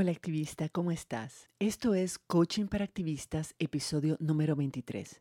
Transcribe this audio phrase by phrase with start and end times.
[0.00, 1.48] Hola activista, ¿cómo estás?
[1.58, 5.20] Esto es Coaching para Activistas, episodio número 23.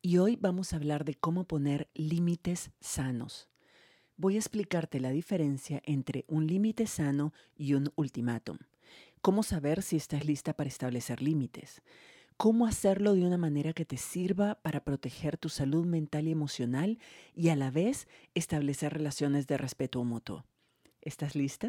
[0.00, 3.50] Y hoy vamos a hablar de cómo poner límites sanos.
[4.16, 8.56] Voy a explicarte la diferencia entre un límite sano y un ultimátum.
[9.20, 11.82] Cómo saber si estás lista para establecer límites.
[12.38, 16.98] Cómo hacerlo de una manera que te sirva para proteger tu salud mental y emocional
[17.34, 20.46] y a la vez establecer relaciones de respeto mutuo.
[21.02, 21.68] ¿Estás lista?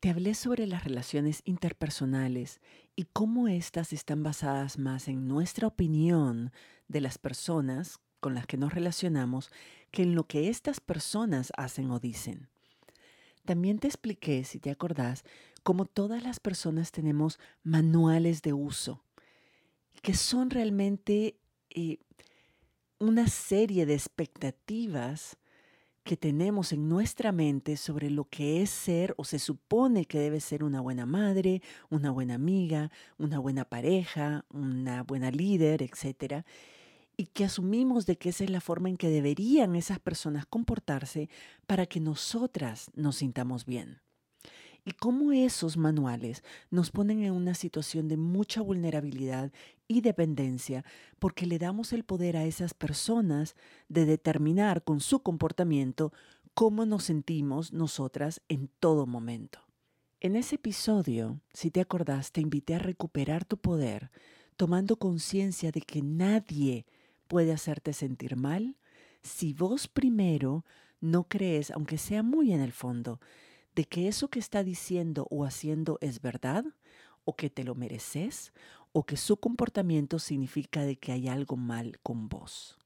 [0.00, 2.60] te hablé sobre las relaciones interpersonales
[2.94, 6.52] y cómo éstas están basadas más en nuestra opinión
[6.88, 9.50] de las personas con las que nos relacionamos
[9.90, 12.48] que en lo que estas personas hacen o dicen.
[13.44, 15.24] También te expliqué, si te acordás,
[15.62, 19.04] cómo todas las personas tenemos manuales de uso,
[20.02, 21.38] que son realmente
[21.70, 21.98] eh,
[22.98, 25.38] una serie de expectativas
[26.06, 30.40] que tenemos en nuestra mente sobre lo que es ser o se supone que debe
[30.40, 36.44] ser una buena madre, una buena amiga, una buena pareja, una buena líder, etc.
[37.16, 41.28] Y que asumimos de que esa es la forma en que deberían esas personas comportarse
[41.66, 44.05] para que nosotras nos sintamos bien
[44.86, 49.52] y cómo esos manuales nos ponen en una situación de mucha vulnerabilidad
[49.88, 50.84] y dependencia
[51.18, 53.56] porque le damos el poder a esas personas
[53.88, 56.12] de determinar con su comportamiento
[56.54, 59.58] cómo nos sentimos nosotras en todo momento.
[60.20, 64.12] En ese episodio, si te acordás, te invité a recuperar tu poder,
[64.56, 66.86] tomando conciencia de que nadie
[67.26, 68.76] puede hacerte sentir mal
[69.22, 70.64] si vos primero
[71.00, 73.20] no crees, aunque sea muy en el fondo,
[73.76, 76.64] de que eso que está diciendo o haciendo es verdad,
[77.24, 78.52] o que te lo mereces,
[78.92, 82.78] o que su comportamiento significa de que hay algo mal con vos.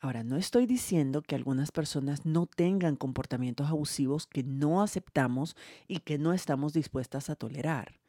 [0.00, 5.56] Ahora, no estoy diciendo que algunas personas no tengan comportamientos abusivos que no aceptamos
[5.88, 8.00] y que no estamos dispuestas a tolerar.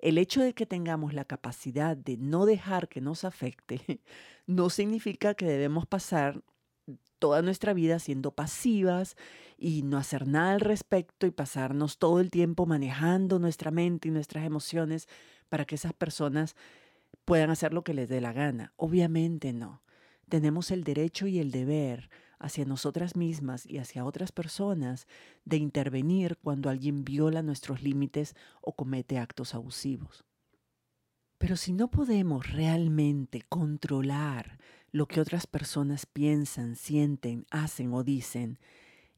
[0.00, 4.00] El hecho de que tengamos la capacidad de no dejar que nos afecte
[4.46, 6.42] no significa que debemos pasar
[7.24, 9.16] toda nuestra vida siendo pasivas
[9.56, 14.10] y no hacer nada al respecto y pasarnos todo el tiempo manejando nuestra mente y
[14.10, 15.08] nuestras emociones
[15.48, 16.54] para que esas personas
[17.24, 18.74] puedan hacer lo que les dé la gana.
[18.76, 19.80] Obviamente no.
[20.28, 25.06] Tenemos el derecho y el deber hacia nosotras mismas y hacia otras personas
[25.46, 30.26] de intervenir cuando alguien viola nuestros límites o comete actos abusivos.
[31.38, 34.58] Pero si no podemos realmente controlar
[34.94, 38.60] lo que otras personas piensan, sienten, hacen o dicen,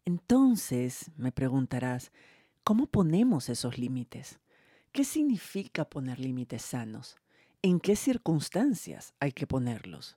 [0.07, 2.13] entonces me preguntarás,
[2.65, 4.39] ¿cómo ponemos esos límites?
[4.91, 7.19] ¿Qué significa poner límites sanos?
[7.61, 10.17] ¿En qué circunstancias hay que ponerlos?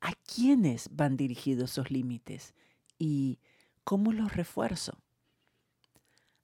[0.00, 2.52] ¿A quiénes van dirigidos esos límites?
[2.98, 3.38] ¿Y
[3.84, 4.98] cómo los refuerzo?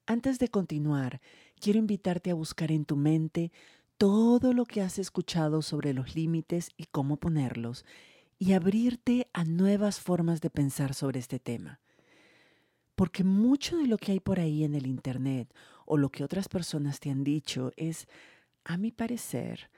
[0.06, 1.21] Antes de continuar,
[1.59, 3.50] quiero invitarte a buscar en tu mente
[3.98, 7.84] todo lo que has escuchado sobre los límites y cómo ponerlos
[8.39, 11.81] y abrirte a nuevas formas de pensar sobre este tema.
[12.95, 15.53] Porque mucho de lo que hay por ahí en el Internet
[15.84, 18.06] o lo que otras personas te han dicho es,
[18.65, 19.71] a mi parecer,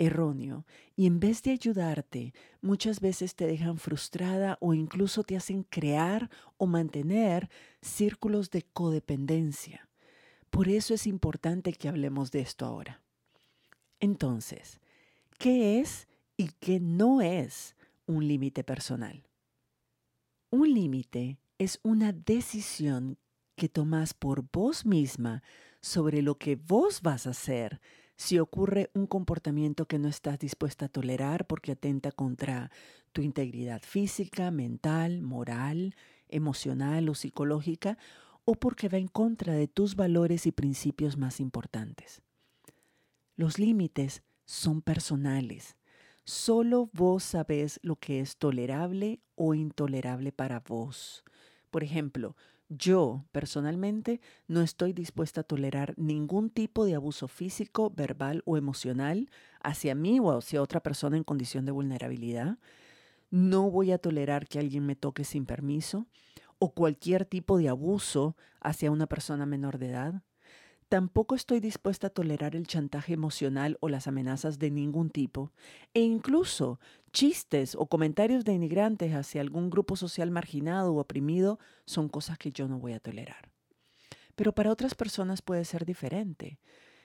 [0.00, 0.64] erróneo
[0.96, 2.32] y en vez de ayudarte,
[2.62, 7.50] muchas veces te dejan frustrada o incluso te hacen crear o mantener
[7.82, 9.88] círculos de codependencia.
[10.48, 13.02] Por eso es importante que hablemos de esto ahora.
[14.00, 14.80] Entonces,
[15.38, 17.76] ¿qué es y qué no es
[18.10, 19.22] un límite personal.
[20.50, 23.18] Un límite es una decisión
[23.54, 25.42] que tomas por vos misma
[25.80, 27.80] sobre lo que vos vas a hacer
[28.16, 32.70] si ocurre un comportamiento que no estás dispuesta a tolerar porque atenta contra
[33.12, 35.94] tu integridad física, mental, moral,
[36.28, 37.96] emocional o psicológica,
[38.44, 42.22] o porque va en contra de tus valores y principios más importantes.
[43.36, 45.76] Los límites son personales
[46.24, 51.24] Solo vos sabés lo que es tolerable o intolerable para vos.
[51.70, 52.36] Por ejemplo,
[52.68, 59.28] yo personalmente no estoy dispuesta a tolerar ningún tipo de abuso físico, verbal o emocional
[59.60, 62.58] hacia mí o hacia otra persona en condición de vulnerabilidad.
[63.30, 66.06] No voy a tolerar que alguien me toque sin permiso
[66.60, 70.22] o cualquier tipo de abuso hacia una persona menor de edad.
[70.90, 75.52] Tampoco estoy dispuesta a tolerar el chantaje emocional o las amenazas de ningún tipo,
[75.94, 76.80] e incluso
[77.12, 82.50] chistes o comentarios de inmigrantes hacia algún grupo social marginado o oprimido son cosas que
[82.50, 83.52] yo no voy a tolerar.
[84.34, 86.58] Pero para otras personas puede ser diferente.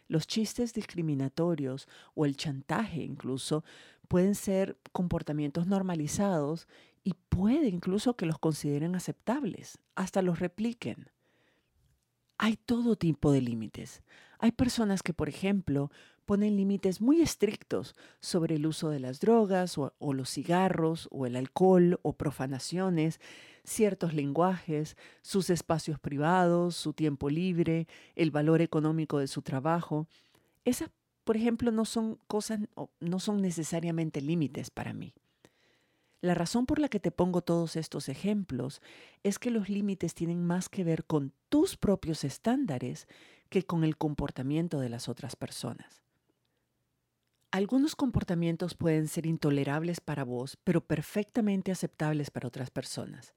[0.07, 3.63] Los chistes discriminatorios o el chantaje incluso
[4.07, 6.67] pueden ser comportamientos normalizados
[7.03, 11.11] y puede incluso que los consideren aceptables, hasta los repliquen.
[12.37, 14.01] Hay todo tipo de límites.
[14.39, 15.89] Hay personas que, por ejemplo,
[16.25, 21.35] ponen límites muy estrictos sobre el uso de las drogas o, los cigarros o el
[21.35, 23.19] alcohol o profanaciones,
[23.63, 30.07] ciertos lenguajes, sus espacios privados, su tiempo libre, el valor económico de su trabajo.
[30.65, 30.89] Esas,
[31.23, 32.59] por ejemplo, no son cosas,
[32.99, 35.13] no son necesariamente límites para mí.
[36.25, 38.81] La razón por la que te pongo todos estos ejemplos
[39.21, 43.07] es que los límites tienen más que ver con tus propios estándares
[43.49, 46.01] que con el comportamiento de las otras personas.
[47.51, 53.35] Algunos comportamientos pueden ser intolerables para vos, pero perfectamente aceptables para otras personas.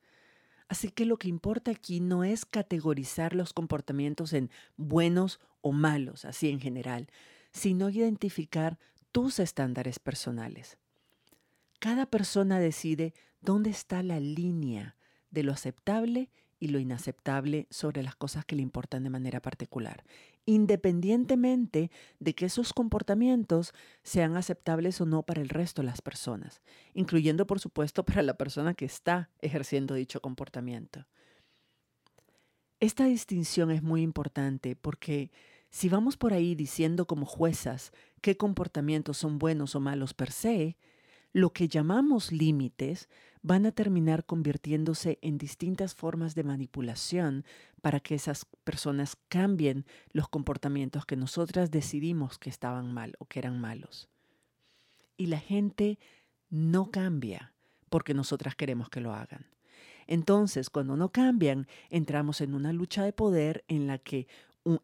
[0.66, 6.24] Así que lo que importa aquí no es categorizar los comportamientos en buenos o malos,
[6.24, 7.08] así en general,
[7.52, 8.78] sino identificar
[9.12, 10.78] tus estándares personales.
[11.78, 14.96] Cada persona decide dónde está la línea
[15.30, 20.04] de lo aceptable y lo inaceptable sobre las cosas que le importan de manera particular,
[20.44, 23.72] independientemente de que esos comportamientos
[24.02, 26.62] sean aceptables o no para el resto de las personas,
[26.94, 31.06] incluyendo por supuesto para la persona que está ejerciendo dicho comportamiento.
[32.80, 35.30] Esta distinción es muy importante porque
[35.70, 40.76] si vamos por ahí diciendo como juezas qué comportamientos son buenos o malos per se,
[41.32, 43.08] lo que llamamos límites
[43.42, 47.44] van a terminar convirtiéndose en distintas formas de manipulación
[47.80, 53.38] para que esas personas cambien los comportamientos que nosotras decidimos que estaban mal o que
[53.38, 54.08] eran malos.
[55.16, 55.98] Y la gente
[56.50, 57.54] no cambia
[57.88, 59.46] porque nosotras queremos que lo hagan.
[60.06, 64.26] Entonces, cuando no cambian, entramos en una lucha de poder en la que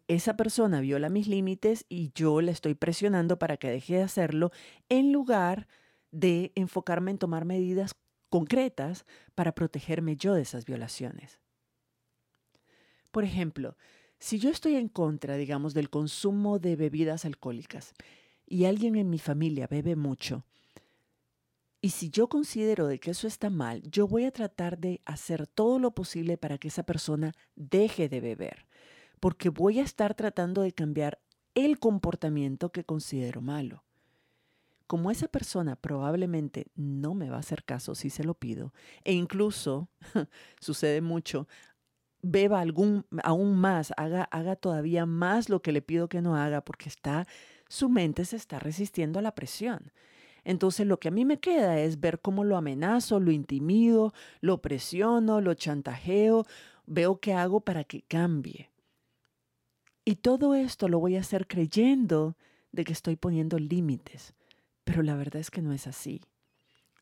[0.06, 4.50] esa persona viola mis límites y yo le estoy presionando para que deje de hacerlo
[4.88, 5.83] en lugar de
[6.14, 7.96] de enfocarme en tomar medidas
[8.30, 11.40] concretas para protegerme yo de esas violaciones.
[13.10, 13.76] Por ejemplo,
[14.18, 17.94] si yo estoy en contra, digamos, del consumo de bebidas alcohólicas
[18.46, 20.44] y alguien en mi familia bebe mucho,
[21.80, 25.46] y si yo considero de que eso está mal, yo voy a tratar de hacer
[25.46, 28.66] todo lo posible para que esa persona deje de beber,
[29.20, 31.20] porque voy a estar tratando de cambiar
[31.54, 33.83] el comportamiento que considero malo
[34.86, 38.72] como esa persona probablemente no me va a hacer caso si se lo pido,
[39.04, 39.88] e incluso
[40.60, 41.48] sucede mucho,
[42.22, 46.62] beba algún, aún más, haga, haga todavía más lo que le pido que no haga,
[46.62, 47.26] porque está,
[47.68, 49.92] su mente se está resistiendo a la presión.
[50.44, 54.60] Entonces lo que a mí me queda es ver cómo lo amenazo, lo intimido, lo
[54.60, 56.44] presiono, lo chantajeo,
[56.86, 58.70] veo qué hago para que cambie.
[60.04, 62.36] Y todo esto lo voy a hacer creyendo
[62.72, 64.34] de que estoy poniendo límites
[64.84, 66.20] pero la verdad es que no es así.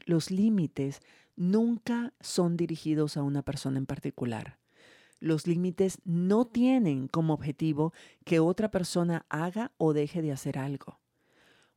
[0.04, 1.00] Los límites
[1.36, 4.58] nunca son dirigidos a una persona en particular.
[5.20, 7.92] Los límites no tienen como objetivo
[8.24, 10.98] que otra persona haga o deje de hacer algo.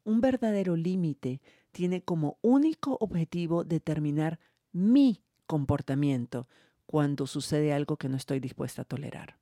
[0.03, 1.41] Un verdadero límite
[1.72, 4.39] tiene como único objetivo determinar
[4.72, 6.48] mi comportamiento
[6.86, 9.38] cuando sucede algo que no estoy dispuesta a tolerar.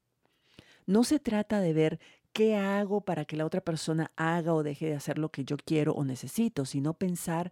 [0.86, 2.00] No se trata de ver
[2.34, 5.56] qué hago para que la otra persona haga o deje de hacer lo que yo
[5.58, 7.52] quiero o necesito, sino pensar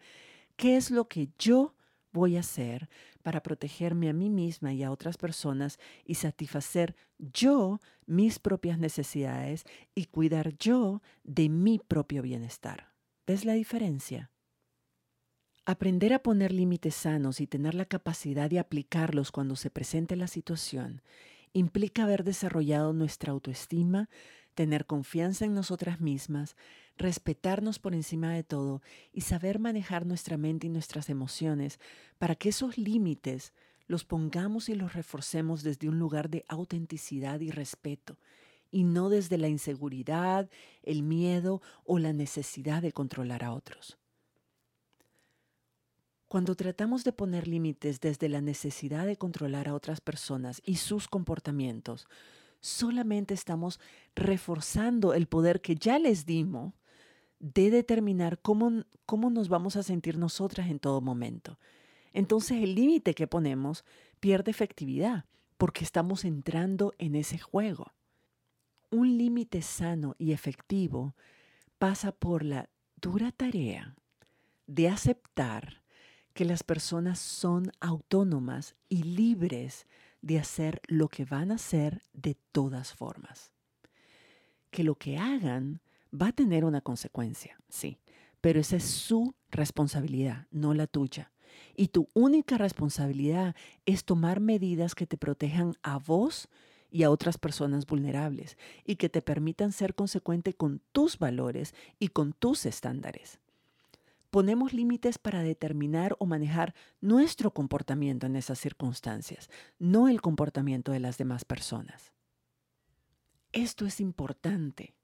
[0.57, 1.75] qué es lo que yo
[2.11, 2.89] voy a hacer
[3.23, 9.63] para protegerme a mí misma y a otras personas y satisfacer yo mis propias necesidades
[9.95, 12.91] y cuidar yo de mi propio bienestar.
[13.25, 14.31] ¿Ves la diferencia?
[15.65, 20.27] Aprender a poner límites sanos y tener la capacidad de aplicarlos cuando se presente la
[20.27, 21.01] situación
[21.53, 24.09] implica haber desarrollado nuestra autoestima,
[24.53, 26.55] tener confianza en nosotras mismas,
[26.97, 28.81] respetarnos por encima de todo
[29.11, 31.79] y saber manejar nuestra mente y nuestras emociones
[32.17, 33.53] para que esos límites
[33.87, 38.17] los pongamos y los reforcemos desde un lugar de autenticidad y respeto
[38.71, 40.49] y no desde la inseguridad,
[40.81, 43.97] el miedo o la necesidad de controlar a otros.
[46.29, 51.09] Cuando tratamos de poner límites desde la necesidad de controlar a otras personas y sus
[51.09, 52.07] comportamientos,
[52.61, 53.79] solamente estamos
[54.15, 56.73] reforzando el poder que ya les dimos
[57.39, 61.59] de determinar cómo, cómo nos vamos a sentir nosotras en todo momento.
[62.13, 63.83] Entonces el límite que ponemos
[64.19, 65.25] pierde efectividad
[65.57, 67.93] porque estamos entrando en ese juego.
[68.89, 71.15] Un límite sano y efectivo
[71.79, 73.95] pasa por la dura tarea
[74.67, 75.81] de aceptar
[76.33, 79.87] que las personas son autónomas y libres
[80.21, 83.51] de hacer lo que van a hacer de todas formas.
[84.69, 85.81] Que lo que hagan
[86.13, 87.99] va a tener una consecuencia, sí,
[88.39, 91.31] pero esa es su responsabilidad, no la tuya.
[91.75, 96.47] Y tu única responsabilidad es tomar medidas que te protejan a vos
[96.89, 102.09] y a otras personas vulnerables y que te permitan ser consecuente con tus valores y
[102.09, 103.40] con tus estándares.
[104.31, 111.01] Ponemos límites para determinar o manejar nuestro comportamiento en esas circunstancias, no el comportamiento de
[111.01, 112.13] las demás personas.
[113.51, 114.95] Esto es importante.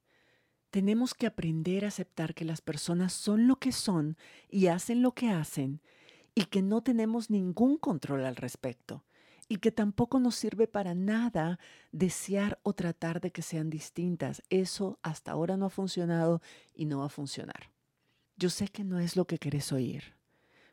[0.70, 4.18] Tenemos que aprender a aceptar que las personas son lo que son
[4.50, 5.82] y hacen lo que hacen
[6.34, 9.04] y que no tenemos ningún control al respecto
[9.50, 11.60] y que tampoco nos sirve para nada
[11.92, 14.42] desear o tratar de que sean distintas.
[14.50, 16.42] Eso hasta ahora no ha funcionado
[16.74, 17.77] y no va a funcionar.
[18.38, 20.14] Yo sé que no es lo que querés oír.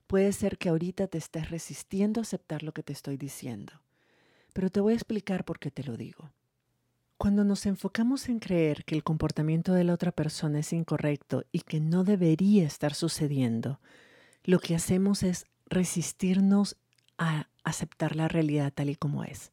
[0.06, 3.72] Puede ser que ahorita te estés resistiendo a aceptar lo que te estoy diciendo,
[4.52, 6.30] pero te voy a explicar por qué te lo digo.
[7.16, 11.60] Cuando nos enfocamos en creer que el comportamiento de la otra persona es incorrecto y
[11.60, 13.80] que no debería estar sucediendo,
[14.44, 16.76] lo que hacemos es resistirnos
[17.16, 19.52] a aceptar la realidad tal y como es.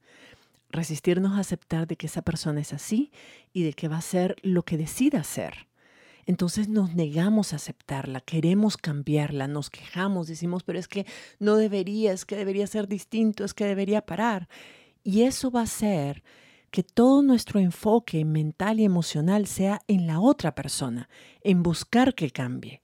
[0.69, 3.09] Resistirnos a aceptar de que esa persona es así
[3.53, 5.70] y de que va a ser lo que decida ser.
[6.25, 11.05] Entonces nos negamos a aceptarla, queremos cambiarla, nos quejamos, decimos, pero es que
[11.39, 14.47] no debería, es que debería ser distinto, es que debería parar.
[15.03, 16.23] Y eso va a hacer
[16.71, 21.09] que todo nuestro enfoque mental y emocional sea en la otra persona,
[21.41, 22.81] en buscar que cambie.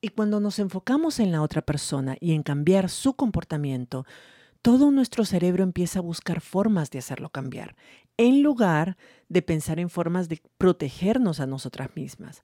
[0.00, 4.06] Y cuando nos enfocamos en la otra persona y en cambiar su comportamiento,
[4.68, 7.74] todo nuestro cerebro empieza a buscar formas de hacerlo cambiar,
[8.18, 8.98] en lugar
[9.30, 12.42] de pensar en formas de protegernos a nosotras mismas.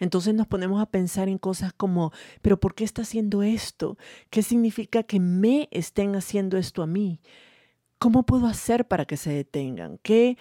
[0.00, 3.96] Entonces nos ponemos a pensar en cosas como, pero ¿por qué está haciendo esto?
[4.28, 7.20] ¿Qué significa que me estén haciendo esto a mí?
[8.00, 10.00] ¿Cómo puedo hacer para que se detengan?
[10.02, 10.38] ¿Qué,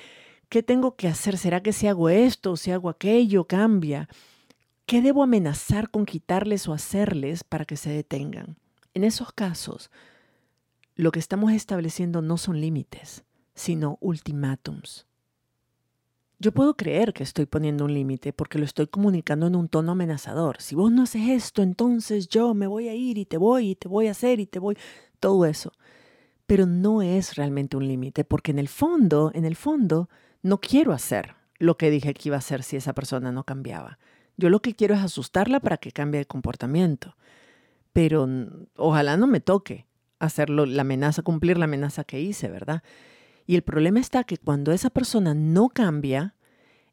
[0.49, 1.37] qué tengo que hacer?
[1.37, 4.09] ¿Será que si hago esto, si hago aquello, cambia?
[4.87, 8.57] ¿Qué debo amenazar con quitarles o hacerles para que se detengan?
[8.95, 9.91] En esos casos,
[10.95, 15.07] lo que estamos estableciendo no son límites, sino ultimátums.
[16.39, 19.91] Yo puedo creer que estoy poniendo un límite porque lo estoy comunicando en un tono
[19.91, 20.59] amenazador.
[20.59, 23.75] Si vos no haces esto, entonces yo me voy a ir y te voy y
[23.75, 24.75] te voy a hacer y te voy,
[25.19, 25.71] todo eso.
[26.47, 30.09] Pero no es realmente un límite porque en el fondo, en el fondo,
[30.41, 33.99] no quiero hacer lo que dije que iba a hacer si esa persona no cambiaba.
[34.35, 37.15] Yo lo que quiero es asustarla para que cambie de comportamiento.
[37.93, 38.27] Pero
[38.75, 39.85] ojalá no me toque
[40.21, 42.83] hacerlo, la amenaza, cumplir la amenaza que hice, ¿verdad?
[43.45, 46.35] Y el problema está que cuando esa persona no cambia,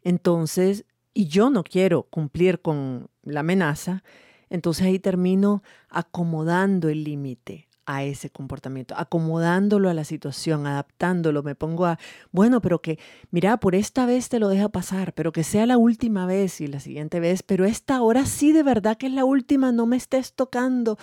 [0.02, 4.02] entonces, y yo no quiero cumplir con la amenaza,
[4.50, 11.42] entonces ahí termino acomodando el límite, a ese comportamiento, acomodándolo a la situación, adaptándolo.
[11.42, 11.98] Me pongo a,
[12.32, 12.98] bueno, pero que,
[13.30, 16.66] mira, por esta vez te lo deja pasar, pero que sea la última vez y
[16.66, 19.96] la siguiente vez, pero esta hora sí de verdad que es la última, no me
[19.96, 20.98] estés tocando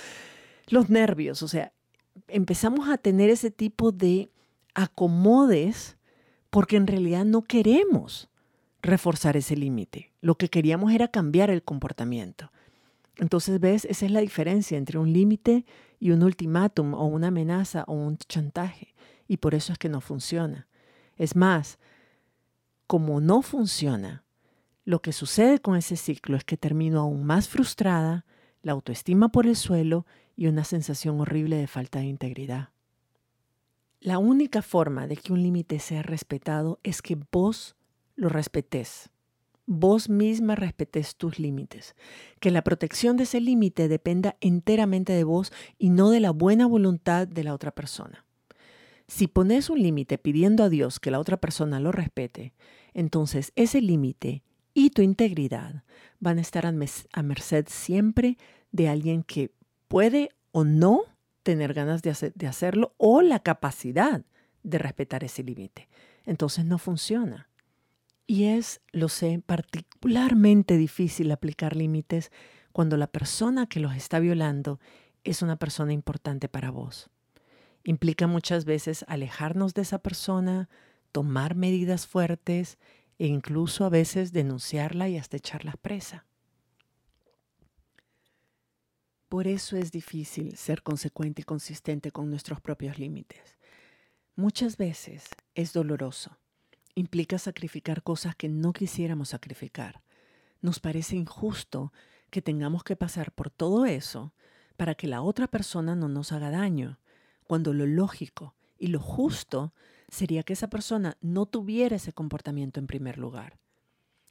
[0.67, 1.41] los nervios.
[1.41, 1.73] O sea,
[2.27, 4.29] empezamos a tener ese tipo de
[4.73, 5.97] acomodes
[6.49, 8.29] porque en realidad no queremos
[8.81, 10.11] reforzar ese límite.
[10.21, 12.51] Lo que queríamos era cambiar el comportamiento.
[13.17, 13.85] Entonces, ¿ves?
[13.85, 15.65] Esa es la diferencia entre un límite
[15.99, 18.93] y un ultimátum o una amenaza o un chantaje.
[19.27, 20.67] Y por eso es que no funciona.
[21.17, 21.79] Es más,
[22.87, 24.23] como no funciona,
[24.83, 28.25] lo que sucede con ese ciclo es que termino aún más frustrada,
[28.61, 32.69] la autoestima por el suelo y una sensación horrible de falta de integridad.
[33.99, 37.75] La única forma de que un límite sea respetado es que vos
[38.15, 39.09] lo respetés
[39.65, 41.95] vos misma respetes tus límites,
[42.39, 46.67] que la protección de ese límite dependa enteramente de vos y no de la buena
[46.67, 48.25] voluntad de la otra persona.
[49.07, 52.53] Si pones un límite pidiendo a Dios que la otra persona lo respete,
[52.93, 55.83] entonces ese límite y tu integridad
[56.19, 58.37] van a estar a merced siempre
[58.71, 59.51] de alguien que
[59.87, 61.03] puede o no
[61.43, 64.23] tener ganas de, hacerlo o la capacidad
[64.63, 65.87] de respetar ese límite.
[66.25, 67.49] Entonces no funciona.
[68.25, 72.31] Y es, lo sé, particularmente difícil aplicar límites
[72.71, 74.79] cuando la persona que los está violando
[75.23, 77.09] es una persona importante para vos.
[77.83, 80.69] Implica muchas veces alejarnos de esa persona,
[81.11, 82.79] tomar medidas fuertes
[83.19, 86.25] e incluso a veces denunciarla y hasta echarla presa.
[89.29, 93.57] Por eso es difícil ser consecuente y consistente con nuestros propios límites.
[94.35, 96.37] Muchas veces es doloroso
[96.95, 100.01] implica sacrificar cosas que no quisiéramos sacrificar.
[100.61, 101.93] Nos parece injusto
[102.31, 104.33] que tengamos que pasar por todo eso
[104.77, 106.99] para que la otra persona no nos haga daño,
[107.43, 109.73] cuando lo lógico y lo justo
[110.09, 113.57] sería que esa persona no tuviera ese comportamiento en primer lugar.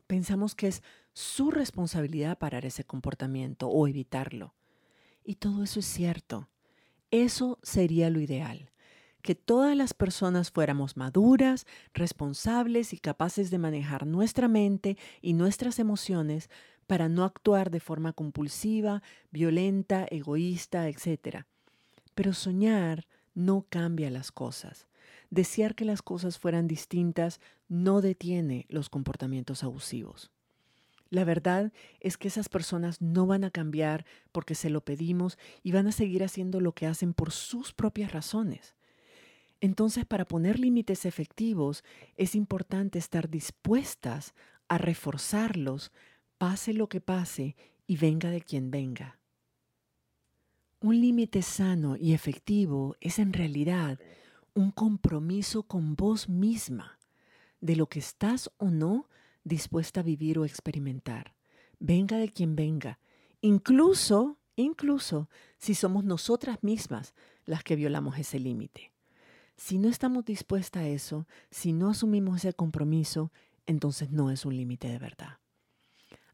[0.07, 0.83] Pensamos que es
[1.13, 4.55] su responsabilidad parar ese comportamiento o evitarlo.
[5.25, 6.49] Y todo eso es cierto.
[7.11, 8.71] Eso sería lo ideal,
[9.23, 15.79] que todas las personas fuéramos maduras, responsables y capaces de manejar nuestra mente y nuestras
[15.79, 16.51] emociones
[16.87, 21.47] para no actuar de forma compulsiva, violenta, egoísta, etc.
[22.15, 24.89] Pero soñar no cambia las cosas.
[25.31, 30.34] Desear que las cosas fueran distintas no detiene los comportamientos abusivos.
[31.11, 35.73] La verdad es que esas personas no van a cambiar porque se lo pedimos y
[35.73, 38.75] van a seguir haciendo lo que hacen por sus propias razones.
[39.61, 41.85] Entonces, para poner límites efectivos,
[42.17, 44.35] es importante estar dispuestas
[44.69, 45.93] a reforzarlos,
[46.39, 47.57] pase lo que pase
[47.87, 49.19] y venga de quien venga.
[50.81, 53.99] Un límite sano y efectivo es en realidad
[54.55, 56.99] un compromiso con vos misma
[57.61, 59.09] de lo que estás o no
[59.45, 61.35] dispuesta a vivir o experimentar.
[61.79, 62.99] Venga de quien venga,
[63.41, 68.93] incluso, incluso si somos nosotras mismas las que violamos ese límite.
[69.57, 73.31] Si no estamos dispuestas a eso, si no asumimos ese compromiso,
[73.67, 75.39] entonces no es un límite de verdad.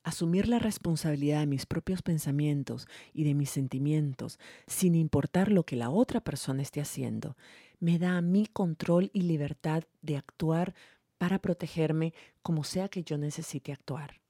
[0.03, 5.77] Asumir la responsabilidad de mis propios pensamientos y de mis sentimientos, sin importar lo que
[5.77, 7.37] la otra persona esté haciendo,
[7.81, 10.75] me da a mí control y libertad de actuar
[11.21, 14.23] para protegerme como sea que yo necesite actuar.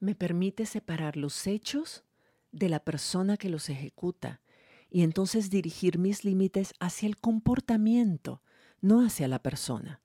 [0.00, 2.02] Me permite separar los hechos
[2.50, 4.40] de la persona que los ejecuta
[4.90, 8.42] y entonces dirigir mis límites hacia el comportamiento,
[8.80, 10.00] no hacia la persona.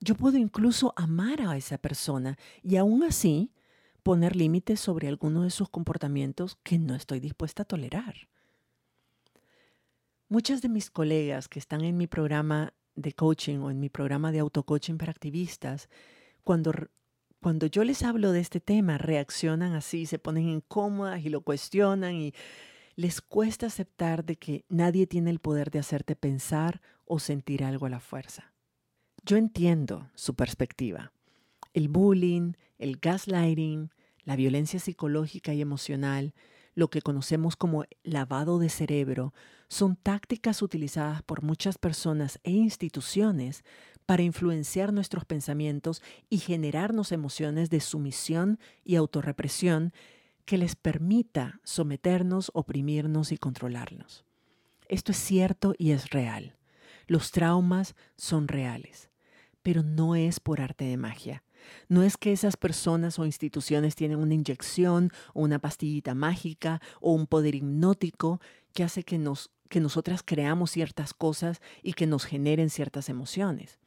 [0.00, 3.54] Yo puedo incluso amar a esa persona y aún así
[4.02, 8.28] poner límites sobre alguno de sus comportamientos que no estoy dispuesta a tolerar.
[10.28, 14.32] Muchas de mis colegas que están en mi programa de coaching o en mi programa
[14.32, 15.88] de autocoaching para activistas,
[16.44, 16.72] cuando,
[17.40, 22.14] cuando yo les hablo de este tema, reaccionan así, se ponen incómodas y lo cuestionan
[22.14, 22.34] y
[22.96, 27.86] les cuesta aceptar de que nadie tiene el poder de hacerte pensar o sentir algo
[27.86, 28.52] a la fuerza.
[29.24, 31.12] Yo entiendo su perspectiva.
[31.72, 33.90] El bullying, el gaslighting,
[34.24, 36.34] la violencia psicológica y emocional,
[36.74, 39.34] lo que conocemos como lavado de cerebro,
[39.68, 43.64] son tácticas utilizadas por muchas personas e instituciones
[44.06, 49.92] para influenciar nuestros pensamientos y generarnos emociones de sumisión y autorrepresión
[50.44, 54.24] que les permita someternos, oprimirnos y controlarnos.
[54.88, 56.56] Esto es cierto y es real.
[57.06, 59.10] Los traumas son reales,
[59.62, 61.44] pero no es por arte de magia.
[61.88, 67.12] No es que esas personas o instituciones tienen una inyección o una pastillita mágica o
[67.12, 68.40] un poder hipnótico
[68.72, 73.78] que hace que, nos, que nosotras creamos ciertas cosas y que nos generen ciertas emociones.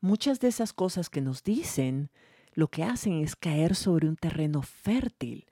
[0.00, 2.10] Muchas de esas cosas que nos dicen
[2.54, 5.46] lo que hacen es caer sobre un terreno fértil,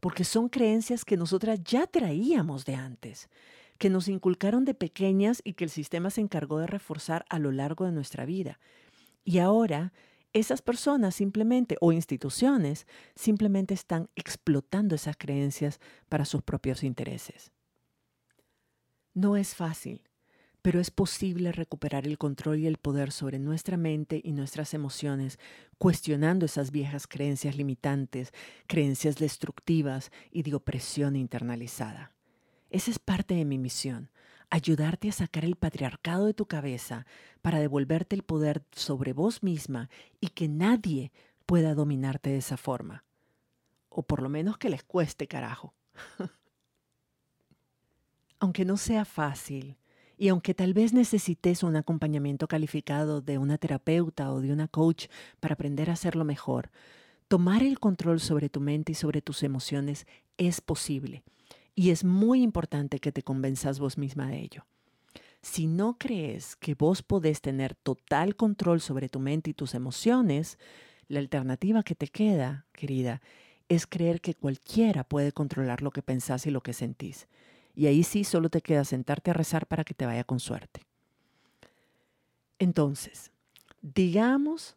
[0.00, 3.28] porque son creencias que nosotras ya traíamos de antes,
[3.78, 7.50] que nos inculcaron de pequeñas y que el sistema se encargó de reforzar a lo
[7.50, 8.58] largo de nuestra vida.
[9.24, 9.92] Y ahora
[10.32, 17.52] esas personas simplemente o instituciones simplemente están explotando esas creencias para sus propios intereses.
[19.12, 20.02] No es fácil,
[20.62, 25.38] pero es posible recuperar el control y el poder sobre nuestra mente y nuestras emociones,
[25.78, 28.32] cuestionando esas viejas creencias limitantes,
[28.66, 32.12] creencias destructivas y de opresión internalizada.
[32.68, 34.10] Esa es parte de mi misión,
[34.50, 37.06] ayudarte a sacar el patriarcado de tu cabeza
[37.40, 39.88] para devolverte el poder sobre vos misma
[40.20, 41.12] y que nadie
[41.46, 43.04] pueda dominarte de esa forma.
[43.88, 45.74] O por lo menos que les cueste carajo.
[48.40, 49.76] aunque no sea fácil,
[50.16, 55.06] y aunque tal vez necesites un acompañamiento calificado de una terapeuta o de una coach
[55.40, 56.70] para aprender a hacerlo mejor,
[57.28, 61.22] tomar el control sobre tu mente y sobre tus emociones es posible
[61.74, 64.66] y es muy importante que te convenzas vos misma de ello.
[65.42, 70.58] Si no crees que vos podés tener total control sobre tu mente y tus emociones,
[71.08, 73.22] la alternativa que te queda, querida,
[73.68, 77.28] es creer que cualquiera puede controlar lo que pensás y lo que sentís.
[77.74, 80.82] Y ahí sí solo te queda sentarte a rezar para que te vaya con suerte.
[82.58, 83.30] Entonces,
[83.80, 84.76] digamos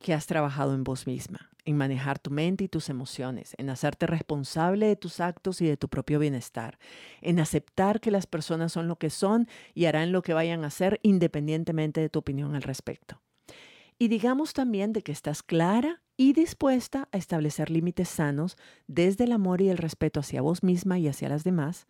[0.00, 4.06] que has trabajado en vos misma en manejar tu mente y tus emociones, en hacerte
[4.06, 6.78] responsable de tus actos y de tu propio bienestar,
[7.20, 10.68] en aceptar que las personas son lo que son y harán lo que vayan a
[10.68, 13.20] hacer independientemente de tu opinión al respecto.
[13.98, 19.32] Y digamos también de que estás clara y dispuesta a establecer límites sanos desde el
[19.32, 21.86] amor y el respeto hacia vos misma y hacia las demás,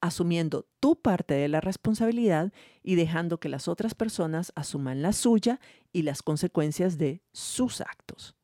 [0.00, 5.60] asumiendo tu parte de la responsabilidad y dejando que las otras personas asuman la suya
[5.92, 8.34] y las consecuencias de sus actos.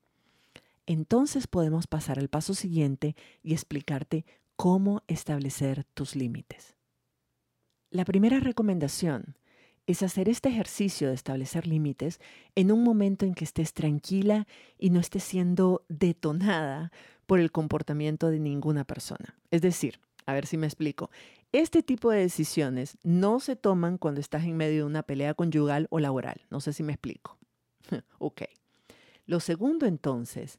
[0.91, 4.25] Entonces podemos pasar al paso siguiente y explicarte
[4.57, 6.75] cómo establecer tus límites.
[7.93, 9.37] La primera recomendación
[9.87, 12.19] es hacer este ejercicio de establecer límites
[12.57, 14.49] en un momento en que estés tranquila
[14.79, 16.91] y no estés siendo detonada
[17.25, 19.39] por el comportamiento de ninguna persona.
[19.53, 21.09] Es decir, a ver si me explico,
[21.53, 25.87] este tipo de decisiones no se toman cuando estás en medio de una pelea conyugal
[25.91, 26.41] o laboral.
[26.51, 27.39] No sé si me explico.
[28.19, 28.43] ok.
[29.27, 30.59] Lo segundo entonces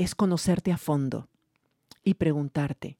[0.00, 1.28] es conocerte a fondo
[2.02, 2.96] y preguntarte,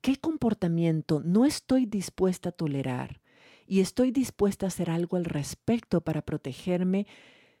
[0.00, 3.20] ¿qué comportamiento no estoy dispuesta a tolerar?
[3.66, 7.06] Y estoy dispuesta a hacer algo al respecto para protegerme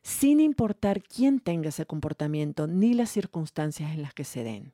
[0.00, 4.72] sin importar quién tenga ese comportamiento ni las circunstancias en las que se den.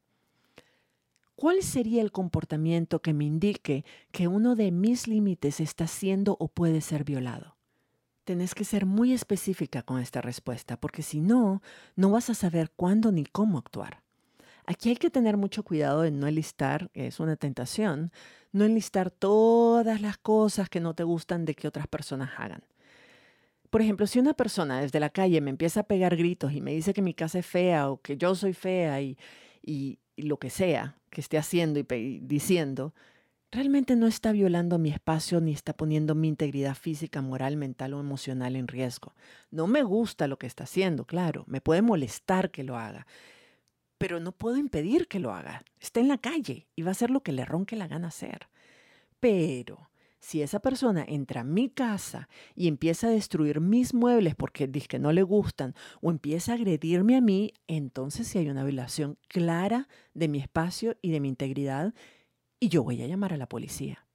[1.35, 6.47] ¿Cuál sería el comportamiento que me indique que uno de mis límites está siendo o
[6.47, 7.57] puede ser violado?
[8.23, 11.63] Tenés que ser muy específica con esta respuesta, porque si no,
[11.97, 14.04] no vas a saber cuándo ni cómo actuar.
[14.67, 18.13] Aquí hay que tener mucho cuidado de no enlistar, es una tentación,
[18.53, 22.63] no enlistar todas las cosas que no te gustan de que otras personas hagan.
[23.69, 26.73] Por ejemplo, si una persona desde la calle me empieza a pegar gritos y me
[26.73, 29.19] dice que mi casa es fea o que yo soy fea y,
[29.63, 32.95] y, lo que sea que esté haciendo y diciendo,
[33.51, 38.01] realmente no está violando mi espacio ni está poniendo mi integridad física, moral, mental o
[38.01, 39.13] emocional en riesgo.
[39.51, 43.09] No me gusta lo que está haciendo, claro, me puede molestar que lo haga,
[43.99, 45.65] pero no puedo impedir que lo haga.
[45.81, 48.49] Está en la calle y va a hacer lo que le ronque la gana hacer.
[49.21, 49.91] Pero
[50.25, 54.89] si esa persona entra a mi casa y empieza a destruir mis muebles porque dice
[54.89, 59.19] que no le gustan o empieza a agredirme a mí, entonces sí hay una violación
[59.29, 61.93] clara de mi espacio y de mi integridad
[62.59, 64.07] y yo voy a llamar a la policía.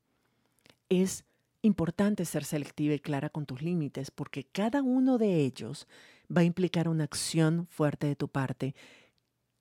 [0.89, 1.25] Es
[1.61, 5.87] importante ser selectiva y clara con tus límites porque cada uno de ellos
[6.35, 8.73] va a implicar una acción fuerte de tu parte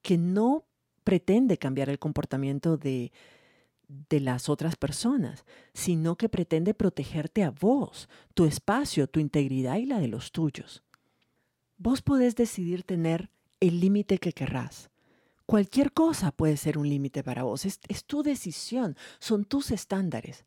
[0.03, 0.65] que no
[1.05, 3.13] pretende cambiar el comportamiento de,
[3.89, 9.87] de las otras personas, sino que pretende protegerte a vos, tu espacio, tu integridad y
[9.87, 10.85] la de los tuyos.
[11.79, 13.31] Vos podés decidir tener
[13.61, 14.91] el límite que querrás.
[15.47, 20.45] Cualquier cosa puede ser un límite para vos, es, es, tu decisión, son tus estándares,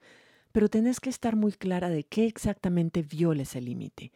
[0.51, 4.11] pero tenés que estar muy clara de qué exactamente viola ese límite.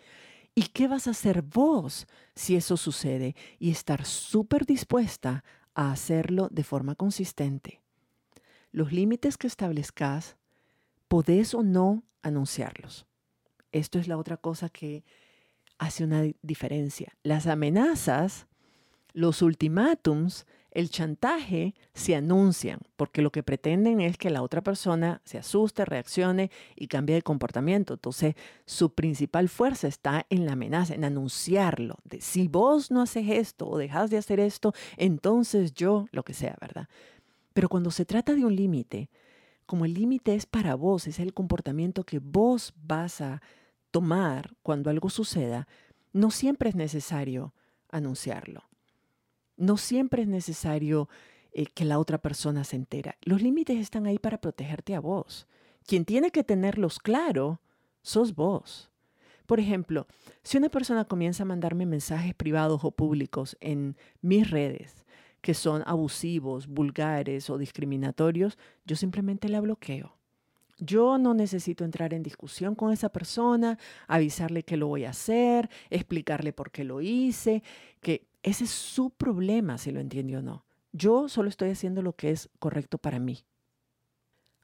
[0.56, 3.36] ¿Y qué vas a hacer vos si eso sucede?
[3.60, 7.82] Y estar súper dispuesta a hacerlo de forma consistente.
[8.72, 10.38] Los límites que establezcas,
[11.10, 13.06] podés o no anunciarlos.
[13.74, 15.04] Esto es la otra cosa que
[15.78, 17.18] hace una diferencia.
[17.24, 18.48] Las amenazas,
[19.12, 25.22] los ultimátums el chantaje se anuncian porque lo que pretenden es que la otra persona
[25.24, 27.94] se asuste, reaccione y cambie de comportamiento.
[27.94, 28.36] Entonces,
[28.66, 31.96] su principal fuerza está en la amenaza, en anunciarlo.
[32.04, 36.34] De si vos no haces esto o dejas de hacer esto, entonces yo, lo que
[36.34, 36.90] sea, ¿verdad?
[37.54, 39.10] Pero cuando se trata de un límite,
[39.66, 43.42] como el límite es para vos, es el comportamiento que vos vas a
[43.92, 45.70] tomar cuando algo suceda,
[46.12, 47.54] no siempre es necesario
[47.90, 48.64] anunciarlo.
[49.58, 51.10] No siempre es necesario
[51.52, 53.18] eh, que la otra persona se entera.
[53.22, 55.48] Los límites están ahí para protegerte a vos.
[55.86, 57.62] Quien tiene que tenerlos claro,
[58.02, 58.90] sos vos.
[59.46, 60.08] Por ejemplo,
[60.44, 65.06] si una persona comienza a mandarme mensajes privados o públicos en mis redes
[65.42, 70.18] que son abusivos, vulgares o discriminatorios, yo simplemente la bloqueo.
[70.80, 75.70] Yo no necesito entrar en discusión con esa persona, avisarle que lo voy a hacer,
[75.92, 77.62] explicarle por qué lo hice,
[78.02, 80.66] que ese es su problema si lo entiende o no.
[80.92, 83.44] Yo solo estoy haciendo lo que es correcto para mí.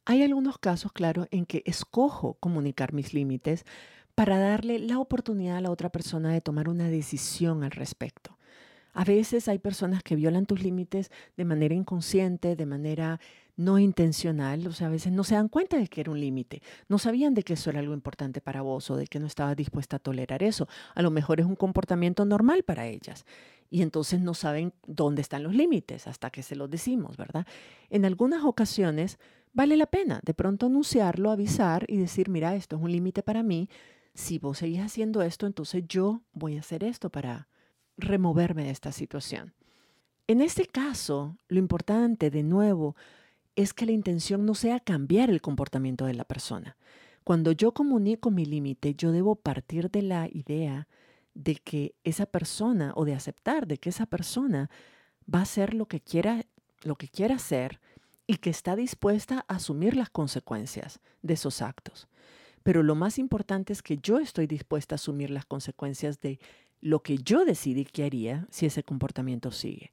[0.06, 3.66] Hay algunos casos, claro, en que escojo comunicar mis límites
[4.14, 8.38] para darle la oportunidad a la otra persona de tomar una decisión al respecto.
[8.94, 13.20] A veces hay personas que violan tus límites de manera inconsciente, de manera
[13.64, 16.62] no intencional, o sea, a veces no se dan cuenta de que era un límite,
[16.90, 19.56] no sabían de que eso era algo importante para vos o de que no estabas
[19.56, 20.68] dispuesta a tolerar eso.
[20.96, 23.26] A lo mejor es un comportamiento normal para ellas
[23.70, 27.48] y entonces no saben dónde están los límites hasta que se los decimos, ¿verdad?
[27.90, 29.18] En algunas ocasiones
[29.54, 33.44] vale la pena de pronto anunciarlo, avisar y decir, mira, esto es un límite para
[33.44, 33.70] mí.
[34.14, 37.48] Si vos seguís haciendo esto, entonces yo voy a hacer esto para
[37.98, 39.54] removerme de esta situación.
[40.28, 42.96] En este caso, lo importante, de nuevo,
[43.56, 46.78] es que la intención no sea cambiar el comportamiento de la persona.
[47.24, 50.88] Cuando yo comunico mi límite, yo debo partir de la idea
[51.34, 54.70] de que esa persona o de aceptar de que esa persona
[55.34, 56.46] va a hacer lo que quiera,
[56.84, 57.80] lo que quiera hacer
[58.28, 62.08] y que está dispuesta a asumir las consecuencias de esos actos.
[62.64, 66.40] Pero lo más importante es que yo estoy dispuesta a asumir las consecuencias de
[66.80, 69.92] lo que yo decidí que haría si ese comportamiento sigue.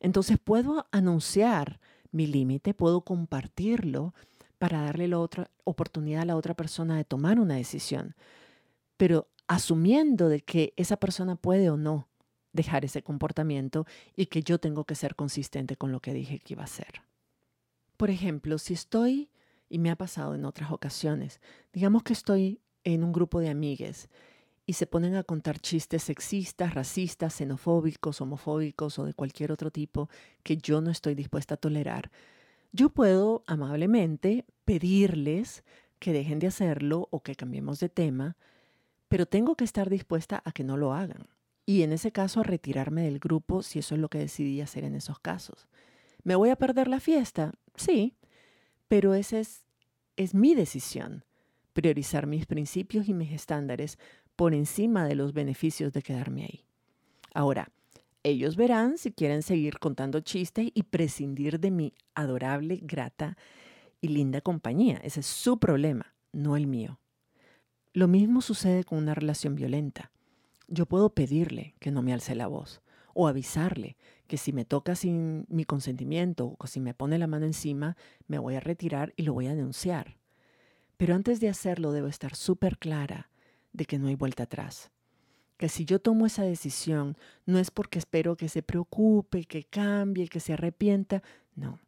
[0.00, 1.80] Entonces puedo anunciar
[2.14, 4.14] mi límite, puedo compartirlo
[4.58, 8.14] para darle la otra oportunidad a la otra persona de tomar una decisión,
[8.96, 12.08] pero asumiendo de que esa persona puede o no
[12.52, 16.54] dejar ese comportamiento y que yo tengo que ser consistente con lo que dije que
[16.54, 17.02] iba a hacer.
[17.96, 19.28] Por ejemplo, si estoy,
[19.68, 21.40] y me ha pasado en otras ocasiones,
[21.72, 24.08] digamos que estoy en un grupo de amigues
[24.66, 30.08] y se ponen a contar chistes sexistas, racistas, xenofóbicos, homofóbicos o de cualquier otro tipo
[30.42, 32.10] que yo no estoy dispuesta a tolerar,
[32.72, 35.62] yo puedo amablemente pedirles
[36.00, 38.36] que dejen de hacerlo o que cambiemos de tema,
[39.08, 41.28] pero tengo que estar dispuesta a que no lo hagan.
[41.66, 44.84] Y en ese caso a retirarme del grupo si eso es lo que decidí hacer
[44.84, 45.68] en esos casos.
[46.24, 47.52] ¿Me voy a perder la fiesta?
[47.76, 48.16] Sí,
[48.88, 49.64] pero esa es,
[50.16, 51.24] es mi decisión,
[51.74, 53.98] priorizar mis principios y mis estándares
[54.36, 56.64] por encima de los beneficios de quedarme ahí.
[57.32, 57.70] Ahora,
[58.22, 63.36] ellos verán si quieren seguir contando chistes y prescindir de mi adorable, grata
[64.00, 64.96] y linda compañía.
[65.04, 67.00] Ese es su problema, no el mío.
[67.92, 70.10] Lo mismo sucede con una relación violenta.
[70.68, 72.80] Yo puedo pedirle que no me alce la voz
[73.12, 77.44] o avisarle que si me toca sin mi consentimiento o si me pone la mano
[77.44, 80.16] encima, me voy a retirar y lo voy a denunciar.
[80.96, 83.30] Pero antes de hacerlo debo estar súper clara
[83.74, 84.90] de que no hay vuelta atrás.
[85.58, 90.28] Que si yo tomo esa decisión no es porque espero que se preocupe, que cambie,
[90.28, 91.22] que se arrepienta.
[91.54, 91.78] No.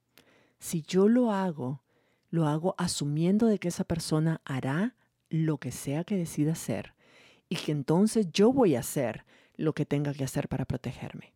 [0.59, 1.83] Si yo lo hago,
[2.31, 4.95] lo hago asumiendo de que esa persona hará
[5.31, 6.95] lo que sea que decida hacer
[7.49, 9.25] y que entonces yo voy a hacer
[9.57, 11.33] lo que tenga que hacer para protegerme.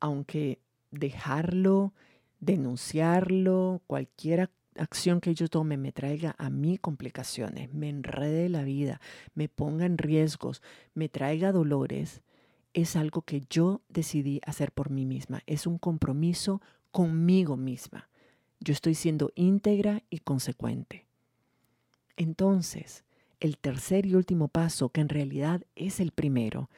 [0.00, 1.92] Aunque dejarlo,
[2.40, 4.40] denunciarlo, cualquier
[4.78, 9.00] acción que yo tome me traiga a mí complicaciones, me enrede la vida,
[9.34, 10.62] me ponga en riesgos,
[10.94, 12.22] me traiga dolores,
[12.74, 15.42] es algo que yo decidí hacer por mí misma.
[15.46, 16.60] Es un compromiso
[16.90, 18.08] conmigo misma.
[18.60, 21.06] Yo estoy siendo íntegra y consecuente.
[22.16, 23.04] Entonces,
[23.40, 26.70] el tercer y último paso, que en realidad es el primero,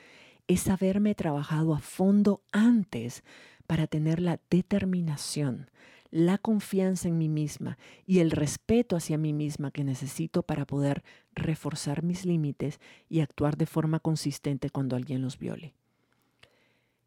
[0.47, 3.25] es haberme trabajado a fondo antes
[3.67, 5.71] para tener la determinación,
[6.11, 11.03] la confianza en mí misma y el respeto hacia mí misma que necesito para poder
[11.35, 15.75] reforzar mis límites y actuar de forma consistente cuando alguien los viole.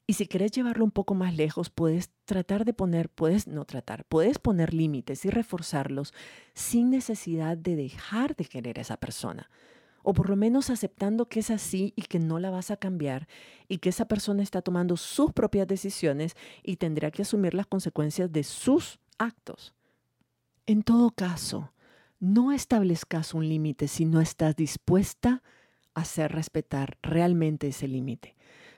[0.05, 4.03] Y si quieres llevarlo un poco más lejos, puedes tratar de poner, puedes no tratar,
[4.05, 6.13] puedes poner límites y reforzarlos
[6.53, 9.49] sin necesidad de dejar de querer a esa persona.
[10.03, 13.27] O por lo menos aceptando que es así y que no la vas a cambiar
[13.67, 18.31] y que esa persona está tomando sus propias decisiones y tendrá que asumir las consecuencias
[18.31, 19.73] de sus actos.
[20.65, 21.73] En todo caso,
[22.19, 25.41] no establezcas un límite si no estás dispuesta
[25.93, 28.35] a hacer respetar realmente ese límite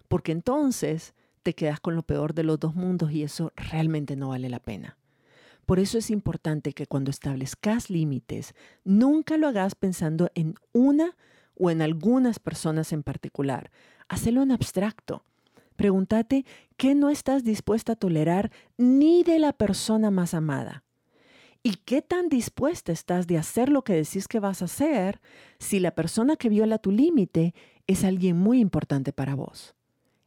[0.08, 4.30] porque entonces te quedas con lo peor de los dos mundos y eso realmente no
[4.30, 4.98] vale la pena.
[5.66, 11.16] Por eso es importante que cuando establezcas límites, nunca lo hagas pensando en una
[11.56, 13.72] o en algunas personas en particular.
[14.08, 15.24] Hacelo en abstracto.
[15.76, 16.46] Pregúntate
[16.78, 20.84] qué no estás dispuesta a tolerar ni de la persona más amada.
[21.64, 25.20] ¿Y qué tan dispuesta estás de hacer lo que decís que vas a hacer
[25.58, 27.56] si la persona que viola tu límite
[27.88, 29.74] es alguien muy importante para vos?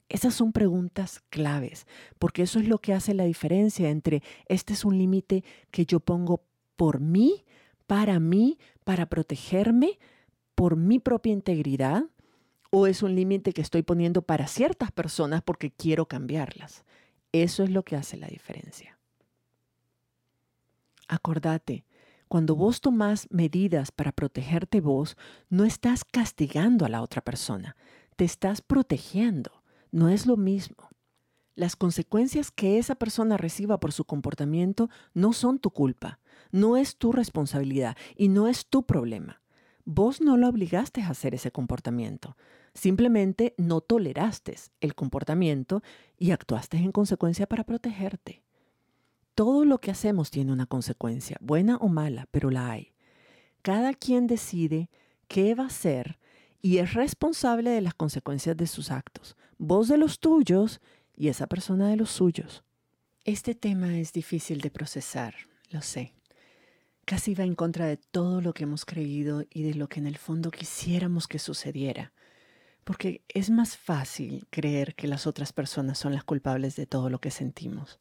[0.08, 1.86] Esas son preguntas claves,
[2.18, 6.00] porque eso es lo que hace la diferencia entre este es un límite que yo
[6.00, 6.44] pongo
[6.76, 7.44] por mí,
[7.86, 9.98] para mí, para protegerme,
[10.54, 12.04] por mi propia integridad,
[12.70, 16.84] o es un límite que estoy poniendo para ciertas personas porque quiero cambiarlas.
[17.32, 18.98] Eso es lo que hace la diferencia.
[21.06, 21.84] Acordate,
[22.28, 25.16] cuando vos tomás medidas para protegerte vos,
[25.48, 27.76] no estás castigando a la otra persona,
[28.16, 29.57] te estás protegiendo
[29.90, 30.88] no es lo mismo.
[31.54, 36.20] Las consecuencias que esa persona reciba por su comportamiento no son tu culpa,
[36.52, 39.42] no es tu responsabilidad y no es tu problema.
[39.84, 42.36] Vos no lo obligaste a hacer ese comportamiento,
[42.74, 45.82] simplemente no toleraste el comportamiento
[46.16, 48.42] y actuaste en consecuencia para protegerte.
[49.34, 52.92] Todo lo que hacemos tiene una consecuencia, buena o mala, pero la hay.
[53.62, 54.90] Cada quien decide
[55.26, 56.18] qué va a hacer
[56.60, 60.80] y es responsable de las consecuencias de sus actos, vos de los tuyos
[61.14, 62.64] y esa persona de los suyos.
[63.24, 65.34] Este tema es difícil de procesar,
[65.70, 66.14] lo sé.
[67.04, 70.06] Casi va en contra de todo lo que hemos creído y de lo que en
[70.06, 72.12] el fondo quisiéramos que sucediera,
[72.84, 77.20] porque es más fácil creer que las otras personas son las culpables de todo lo
[77.20, 78.00] que sentimos.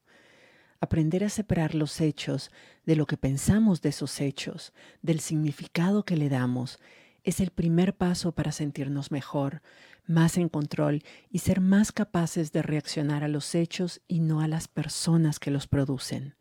[0.80, 2.52] Aprender a separar los hechos
[2.86, 6.80] de lo que pensamos de esos hechos, del significado que le damos,
[7.28, 9.62] es el primer paso para sentirnos mejor,
[10.06, 14.48] más en control y ser más capaces de reaccionar a los hechos y no a
[14.48, 16.36] las personas que los producen.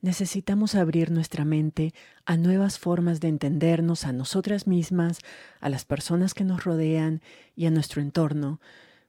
[0.00, 1.94] Necesitamos abrir nuestra mente
[2.26, 5.20] a nuevas formas de entendernos a nosotras mismas,
[5.60, 7.22] a las personas que nos rodean
[7.54, 8.60] y a nuestro entorno,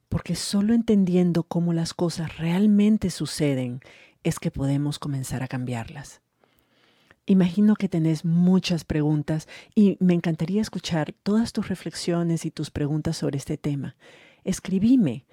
[0.08, 3.80] porque solo entendiendo cómo las cosas realmente suceden
[4.22, 6.23] es que podemos comenzar a cambiarlas.
[7.26, 13.16] Imagino que tenés muchas preguntas y me encantaría escuchar todas tus reflexiones y tus preguntas
[13.16, 13.96] sobre este tema.
[14.44, 15.24] Escribime,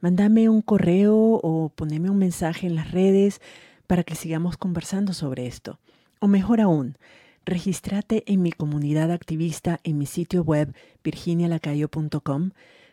[0.00, 3.42] mándame un correo o poneme un mensaje en las redes
[3.86, 5.78] para que sigamos conversando sobre esto.
[6.18, 6.96] O mejor aún,
[7.44, 12.52] regístrate en mi comunidad activista en mi sitio web virginialacayo.com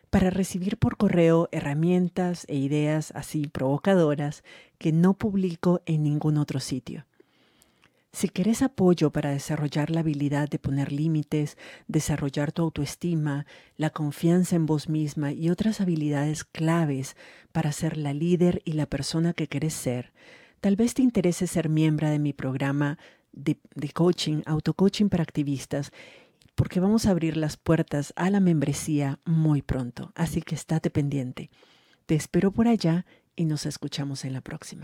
[0.09, 4.43] para recibir por correo herramientas e ideas así provocadoras
[4.77, 7.05] que no publico en ningún otro sitio.
[8.13, 13.45] Si quieres apoyo para desarrollar la habilidad de poner límites, desarrollar tu autoestima,
[13.77, 17.15] la confianza en vos misma y otras habilidades claves
[17.51, 20.11] para ser la líder y la persona que querés ser,
[20.61, 22.99] Tal vez te interese ser miembro de mi programa
[23.33, 23.57] de,
[23.95, 25.91] coaching, auto-coaching para activistas,
[26.53, 30.11] porque vamos a abrir las puertas a la membresía muy pronto.
[30.13, 31.49] Así que estate pendiente.
[32.05, 34.83] Te espero por allá y nos escuchamos en la próxima.